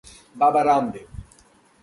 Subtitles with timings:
[0.39, 1.05] Baba Ramdev